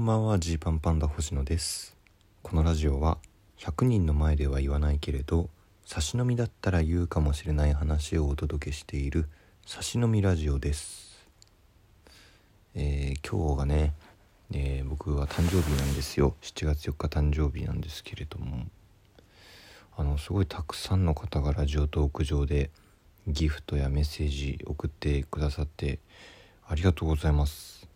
[0.00, 1.94] こんばんはジーパンパンダ星野です。
[2.42, 3.18] このラジオは
[3.58, 5.50] 100人の前では言わないけれど
[5.84, 9.28] 差し飲みだったら言うかもしれない話をお届けしている
[9.66, 11.28] 差し飲みラジオです。
[12.74, 13.92] えー、今日がね、
[14.54, 16.34] えー、僕は誕生日なんですよ。
[16.40, 18.68] 7月4日誕生日なんですけれども。
[19.98, 22.70] あのすごいたくさんの方がラジオトーク上で
[23.28, 25.98] ギフトやメッセージ送ってくださって
[26.66, 27.86] ありがとうございます。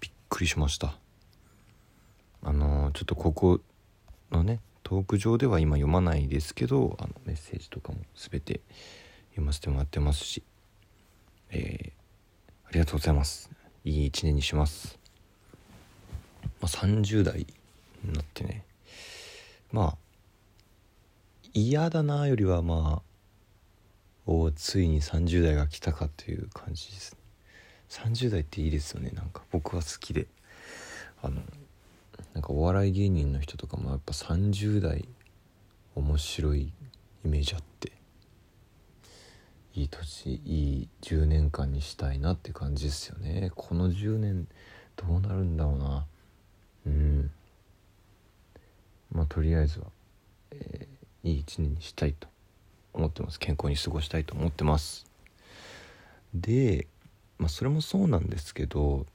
[0.00, 1.07] びっくりしました。
[2.42, 3.60] あのちょっとここ
[4.30, 8.60] のねトーク上では今読まないですけどあのメッセージとかも全て
[9.30, 10.42] 読ませてもらってますし、
[11.50, 13.50] えー、ありがとうございます。
[13.84, 14.98] いい一年にします、
[16.60, 17.46] まあ、30代
[18.04, 18.64] になってね。
[19.72, 19.96] まあ
[21.54, 23.08] 嫌だなよりはまあ
[24.26, 27.16] おついに30代が来たかという感じです
[27.88, 29.42] 30代っていいですよねなんか。
[29.50, 30.26] 僕は好きで。
[31.22, 31.42] あの
[32.38, 35.08] なんかお笑い芸人の人とかもやっぱ30代
[35.96, 36.72] 面白い
[37.24, 37.90] イメージあって
[39.74, 43.50] いい年いい10年間にしたいなって感じですよね。
[43.56, 44.46] この10年
[44.94, 46.06] どうなるんだろうな。
[46.86, 47.30] うん。
[49.10, 49.86] まあとりあえずは、
[50.52, 52.28] えー、いい一年にしたいと
[52.92, 53.40] 思ってます。
[53.40, 55.06] 健康に過ごしたいと思ってます。
[56.32, 56.86] で
[57.36, 59.06] まあそれもそうなんですけど、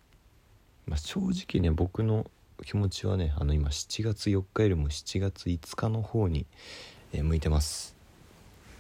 [0.88, 2.30] まあ、正直ね僕の
[2.66, 6.46] 気持ちはねあの今7月4日よりも7月5日の方に、
[7.12, 7.96] えー、向いてます。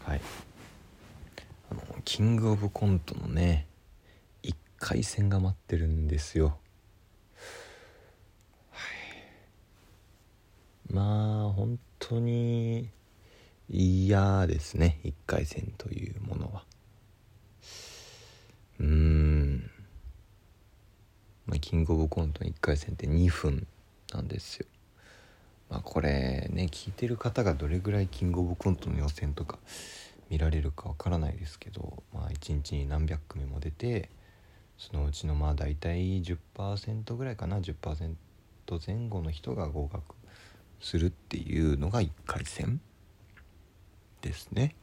[0.03, 0.21] はい。
[1.71, 3.67] あのキングオブコントのね
[4.43, 6.57] 1回戦が待ってるんですよ。
[8.71, 8.77] は
[10.89, 10.93] い。
[10.93, 12.89] まあ本当に
[13.69, 16.63] 嫌ですね1回戦というものは。
[18.79, 19.22] うーん。
[21.53, 23.67] まあ、キングオブコントの1回戦って2分
[24.11, 24.65] なんですよ。
[25.69, 29.59] まあ、これね聞いてる方がどれぐらいキングオブコントの予選とか
[30.31, 34.09] 見られるかわからないですけど、まあ、1日に何百組も出て
[34.79, 38.15] そのうちのまあ大体10%ぐらいかな10%
[38.87, 40.15] 前後の人が合格
[40.79, 42.81] するっていうのが1回戦
[44.21, 44.73] ですね。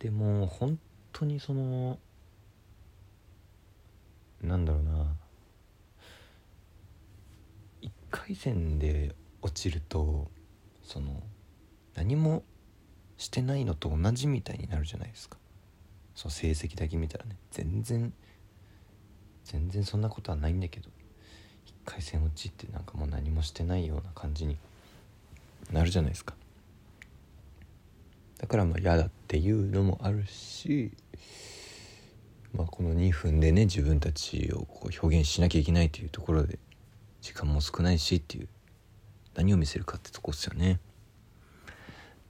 [0.00, 0.78] でも本
[1.14, 1.98] 当にその
[4.42, 5.16] なんだろうな。
[7.82, 10.30] 1回戦で落ちると
[10.82, 11.22] その
[11.94, 12.42] 何も
[13.16, 15.38] してないのと同じみたいになるじゃないですか。
[16.14, 17.36] その成績だけ見たらね。
[17.50, 18.12] 全然
[19.44, 20.88] 全然そんなことはないんだけど。
[21.66, 24.56] 1回戦落ちってなんかもう何もしてないような感じに
[25.72, 26.34] なるじゃないですか。
[28.38, 30.92] だからまあ嫌だっていうのもあるし
[32.54, 36.58] まあ、この2分でね自分たちをこう表現しなきゃいけないというところで
[37.20, 38.48] 時間も少ないしっていう
[39.34, 40.80] 何を見せるかってとこですよね。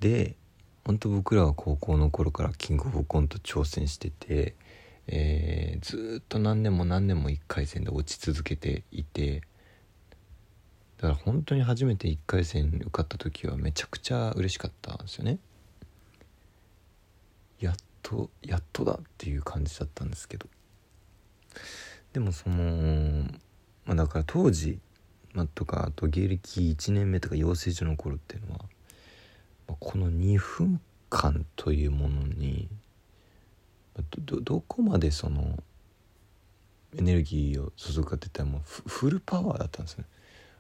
[0.01, 0.35] で
[0.85, 4.55] 本当僕らは高校の頃からキングオブコント挑戦してて、
[5.09, 9.43] えー、ずっと何年も何年も1回戦で落ち続けていて
[10.99, 15.39] だから本当に初めて1回戦受かった時はめちゃくちゃ嬉しかったんですよね。
[18.07, 20.47] とやっとだっていう感じだったんですけど
[22.13, 23.25] でもその
[23.85, 24.79] まあだから当時、
[25.33, 28.59] まあ、とかあと芸歴1年目とか養成所の頃っていうのは、
[29.67, 30.81] まあ、この2分
[31.11, 32.69] 間というものに
[34.25, 35.59] どどこまでその
[36.97, 40.05] エネルギーを注ぐかって言ったらもうフルパワーだったんですね。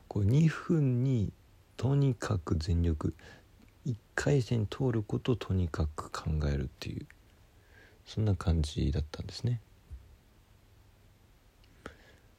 [0.08, 1.32] こう2分に
[1.76, 3.14] とにかく全力
[3.86, 7.06] 1回戦通ることをとにかく考えるっていう
[8.06, 9.60] そんな感じだったんですね。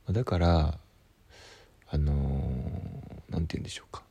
[0.10, 0.80] だから
[1.90, 2.14] あの
[3.30, 4.04] 何、ー、て言うんでしょうか。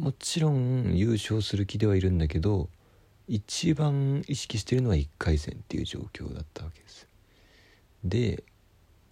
[0.00, 2.68] もちろん優勝する気ではいるんだけど
[3.26, 7.08] 一番意識してるのは1回戦っていう状況だったわけです。
[8.04, 8.44] で、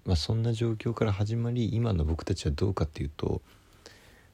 [0.04, 3.42] まあ、そんな状況から始まり今の僕たちはどうかっていうと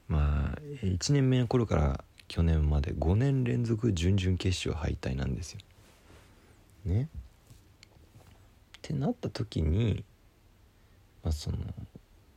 [0.09, 5.61] まあ1年目の頃から去年まで5年連続準々決勝敗退なんですよ。
[6.85, 7.09] ね。
[8.79, 10.05] ってなった時に
[11.23, 11.59] まあその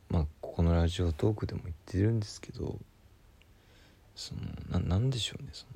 [0.08, 2.78] まあここのラジオトークでも言ってるんですけど
[4.14, 4.34] そ
[4.70, 5.72] のななんでしょうねその。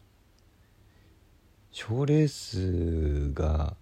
[1.71, 3.77] 賞レースが、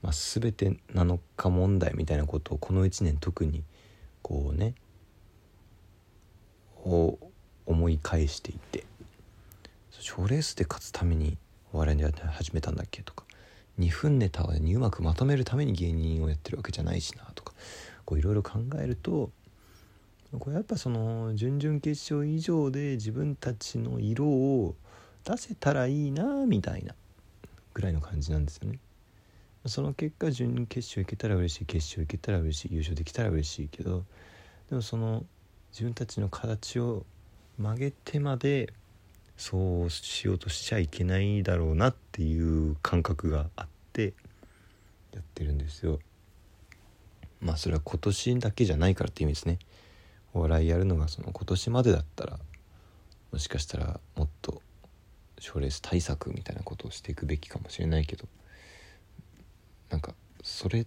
[0.00, 3.64] まあ、全てなのか問題みたいなことをこの1年特に
[4.22, 4.74] こうね
[6.84, 7.18] を
[7.66, 8.84] 思い返していて。
[10.00, 11.36] 賞レースで勝つために
[11.72, 13.24] お笑いで始めたんだっけとか。
[13.78, 17.52] 2分ネタにうまくまとめるために芸人をやってるわけじゃないしなとか
[18.12, 19.30] いろいろ考えると
[20.38, 24.74] これやっぱその準々決勝以上で自分たちの色を
[25.24, 26.94] 出せたらいいなみたいな
[27.72, 28.78] ぐらいの感じなんですよね。
[29.66, 34.04] その結果準決勝行けたら嬉しい決勝行けたら嬉しい優勝できたら嬉しいけど
[34.70, 35.24] でもその
[35.72, 37.04] 自分たちの形を
[37.58, 38.72] 曲げてまで
[39.38, 44.12] そうしようとしちゃいけないだろうなっていう感覚があって
[45.14, 46.00] やってるんですよ。
[47.40, 49.58] まあそれは今年だけじゃないからっていう意味ですね。
[50.34, 52.38] お笑いやるのがその今年までだったら
[53.32, 54.60] もしかしたらもっと
[55.38, 58.26] 賞レース対策みたいなことをしていくべきかもしれないけど
[59.88, 60.84] なんかそれ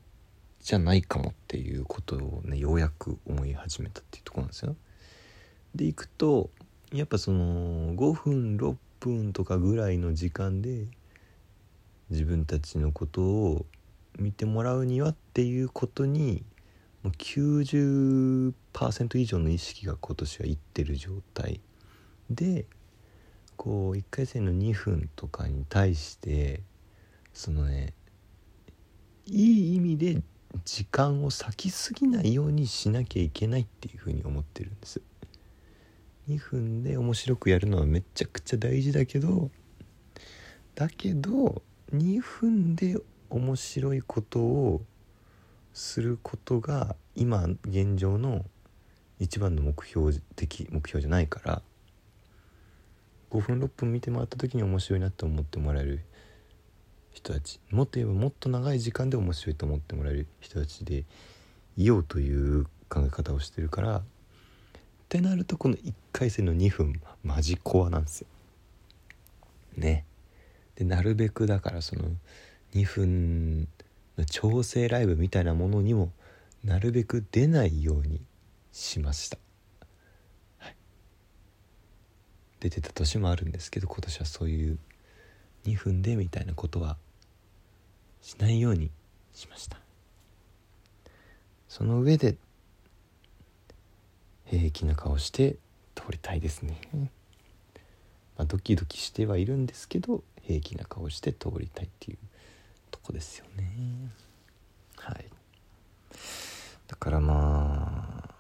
[0.60, 4.76] じゃないかもっていうことをねようやく思い始めたっていうとこなんですよ。
[5.74, 6.50] でいくと
[6.94, 10.88] やっぱその5分6分とかぐらいの時間で
[12.10, 13.66] 自分たちのことを
[14.20, 16.44] 見てもらうにはっていうことに
[17.02, 21.62] もう90%以上の意識が今年はいってる状態
[22.30, 22.66] で
[23.56, 26.62] こう1回戦の2分とかに対して
[27.34, 27.94] そのね
[29.26, 30.22] いい意味で
[30.66, 35.02] 時間を割きすぎないようにしなきゃいけないっていうふうに思ってるんです。
[36.32, 39.50] 2分で面白くやるのはめちゃくちゃ大事だけど
[40.76, 41.62] だけど
[41.94, 42.98] 2分で
[43.30, 44.82] 面白いことを
[45.74, 48.46] することが今現状の
[49.20, 51.62] 一番の目標的目標じゃないから
[53.32, 56.02] 5分6分見てもらった時に面白いなって思ってもらえる
[57.12, 61.06] 人たちもっと言えばもっと長い時間で面白いと思ってもらえる人たちで
[61.78, 64.02] いようという考え方をしてるから
[65.12, 68.28] ってなるとこの1回戦の2分マジコアなんですよ。
[69.76, 70.06] ね。
[70.76, 72.04] でなるべくだからその
[72.74, 73.68] 2分
[74.18, 76.14] の調整ライブみたいなものにも
[76.64, 78.22] なるべく出ないように
[78.72, 79.38] しました、
[80.60, 80.76] はい、
[82.62, 84.80] 出てた年もあるんですけど今年はそういう
[85.66, 86.96] 2分でみたいなことは
[88.22, 88.90] しないように
[89.34, 89.78] しました
[91.68, 92.38] その上で
[94.52, 95.56] 平気な顔して
[95.96, 96.78] 通りたいですね、
[98.38, 102.18] まあ、ドキドキしてはいるんですけど平気な顔して通りたいっていう
[102.92, 103.72] とこですよね。
[104.98, 105.26] はい。
[106.88, 108.36] だからまあ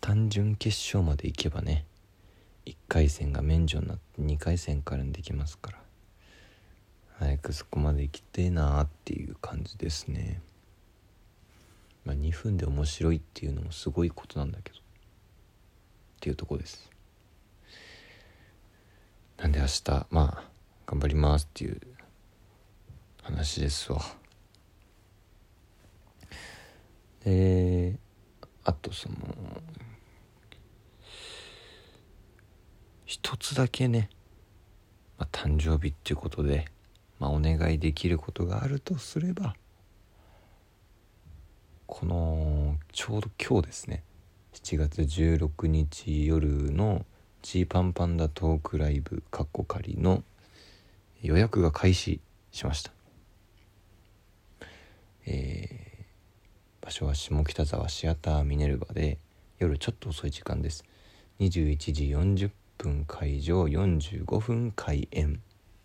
[0.00, 1.84] 単純決勝まで行けばね
[2.64, 5.78] 1回戦が免除になって2回戦からできますから
[7.18, 10.40] 早くそこまで行きてえなーっていう感じですね。
[12.04, 14.78] まあ2分で面白いっていうのもすごいことなんだけど。
[14.78, 14.80] っ
[16.20, 16.88] ていうとこです。
[19.38, 20.44] なんで明日まあ
[20.86, 21.80] 頑張りますっていう
[23.22, 24.00] 話ですわ。
[27.24, 27.98] で
[28.64, 29.16] あとその
[33.04, 34.08] 一つだけね、
[35.18, 36.66] まあ、誕生日っていうことで、
[37.18, 39.54] まあ、お願いできることがあるとすれば
[42.02, 44.02] このちょうど今日ですね。
[44.54, 47.06] 7月16日夜の
[47.42, 50.24] ジーパンパンダトークライブカッコ仮の
[51.22, 52.20] 予約が開始
[52.50, 52.90] しました。
[55.26, 59.18] えー、場所は下北沢シアターミネルバで
[59.60, 60.82] 夜ちょっと遅い時間です。
[61.38, 65.40] 21時40分会場45分開演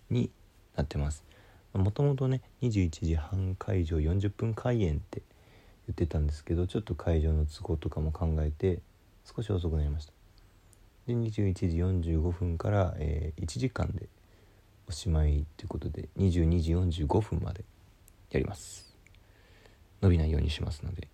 [0.10, 0.32] に
[0.76, 1.24] なってます。
[1.74, 5.22] もともとね21時半会場40分開演って
[5.88, 8.80] 言ってたんですけどちょっと会場の都合とかも考えて
[9.26, 10.14] 少し遅くなりました。
[11.08, 14.08] で21時45分から、えー、1時間で
[14.90, 17.64] おしまいということで22時45分まで
[18.32, 18.96] やります。
[20.02, 21.08] 伸びないようにしますので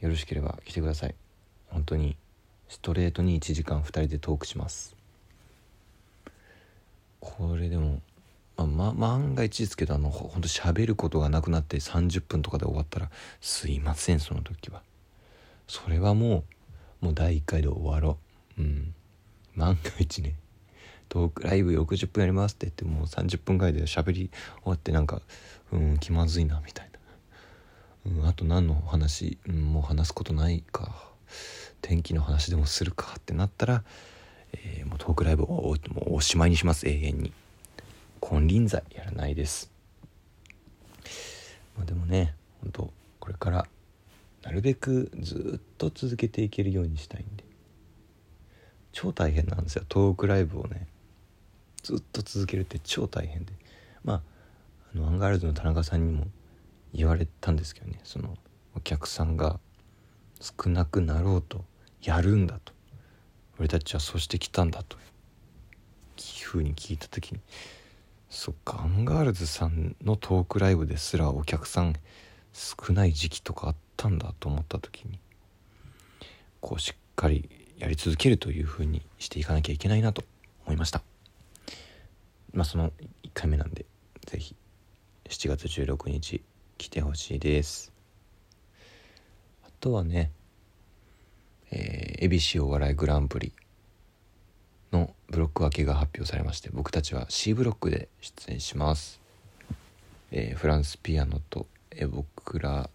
[0.00, 1.14] よろしければ来てください。
[1.68, 2.16] 本当に
[2.68, 4.96] ストレートに1時間2人でトークします。
[7.20, 8.00] これでも
[8.66, 13.10] まあ、万が一ですけどあのほんと喋ることがなくなって30分とかで終わったら
[13.40, 14.82] すいませんその時は。
[15.68, 16.44] それはも
[17.02, 18.18] うもう第1回で終わろ
[18.58, 18.62] う。
[18.62, 18.94] うん。
[19.54, 20.34] 万が一ね
[21.08, 24.30] トークライブ60分やりますって言ってもう30分ぐらいで喋り
[24.62, 25.22] 終わってなんか
[25.72, 26.90] うん気まずいなみたい
[28.04, 28.10] な。
[28.20, 31.08] うん、あと何の話、うん、もう話すことないか
[31.82, 33.84] 天気の話でもするかってなったら、
[34.52, 37.32] えー、もうトークライブをもうおしまいにします永遠に。
[38.20, 39.70] 金輪際やらないです。
[41.76, 43.66] まあでもね本当これから
[44.42, 47.44] なるべくずっと続けていけるようにしたいんで。
[48.92, 49.84] 超大変なんですよ。
[49.88, 50.88] トークライブをね
[51.82, 53.52] ずっと続けるって超大変で。
[54.02, 54.22] まあ
[54.94, 56.26] あのアンガールズの田中さんにも
[56.92, 58.00] 言われたんですけどね。
[58.02, 58.36] その
[58.74, 59.60] お客さんが
[60.40, 61.64] 少なくなろうと
[62.02, 62.72] やるんだと。
[63.58, 65.00] 俺たちはそうしてきたんだとい
[66.42, 67.40] うふうに聞いた時に。
[68.30, 68.82] そっか。
[68.82, 71.94] アンガールズさんのトークライブですらお客さん
[72.52, 75.18] 少ない時期とかあったんだと思った時に
[76.60, 80.24] こうしっかりやり続けるというふうにしていかなきゃいけないなと
[80.66, 81.02] 思いました。
[82.52, 82.90] まあその
[83.22, 83.86] 1回目なんで
[84.26, 84.56] 是非
[85.28, 86.42] 7月16日
[86.76, 87.92] 来てほしいです。
[89.64, 90.32] あとはね
[91.70, 93.52] えー、恵比寿お笑いグランプリ。
[95.30, 99.20] ブロック分けが発表されまして僕たちは C ブロックで出演します、
[100.30, 102.88] えー、フランスピアノとエボクラ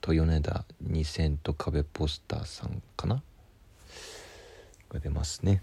[0.00, 3.22] と米田2000と壁ポスターさんかな？
[4.90, 5.62] が出ますね。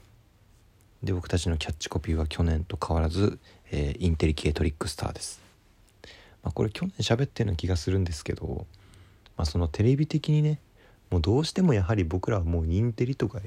[1.01, 3.37] で僕たちのキャッチコピーは去年と変わらず、
[3.71, 5.41] えー、インテリ系トリックスターです、
[6.41, 8.65] まあ、これ去年喋ってるような気がするんですけど、
[9.35, 10.59] まあ、そのテレビ的にね
[11.09, 13.39] もうどうしてもやはり僕らはもうインテリとか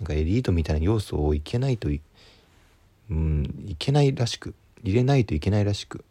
[0.00, 2.00] なんかエリートみたいな要素をいけないとい,、
[3.10, 6.04] うん、いけないらしく入れないといけないらしく。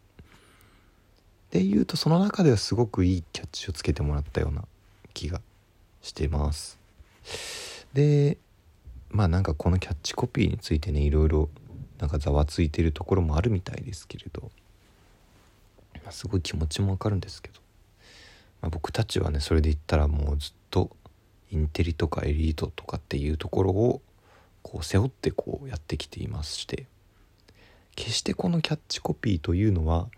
[1.50, 4.64] でいうとその中ではすごくいいキャッチをつけてもらったような
[5.12, 5.40] 気が
[6.02, 6.78] してます。
[7.92, 8.38] で
[9.10, 11.48] まあなんかこのキャッチコピーについてねいろいろ
[11.98, 14.50] なんかざわついてるところもあるみたいですけれど、
[16.02, 17.60] まあ、すごい気持ちもわかるんですけど、
[18.62, 20.90] まあ、僕たちはねそれで言ったらもうずっと
[21.52, 24.02] インテリとかエリートとかっていうところを
[24.64, 26.86] こう背負ってこうやってきていまして
[27.94, 30.08] 決してこのキャッチコピーというのは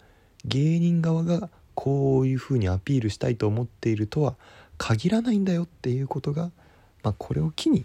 [0.45, 4.37] 芸人側がこういうふうにアピールしたいと思っているとは
[4.79, 6.51] 限らないんだよっていうことが、
[7.03, 7.85] まあ、これを機に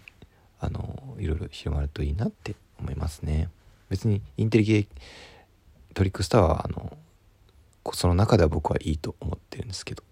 [0.60, 3.48] あのいろいろ広まるといいなって思いますね。
[3.88, 4.86] 別にインテリ系
[5.92, 6.96] トリックスターはあの
[7.92, 10.02] その中では僕はいいと思ってるんですけど